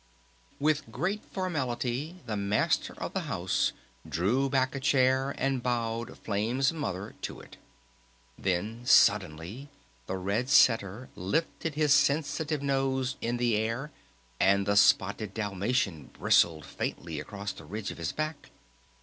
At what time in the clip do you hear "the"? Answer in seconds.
2.25-2.35, 3.13-3.29, 10.07-10.17, 13.37-13.55, 14.65-14.75, 17.51-17.65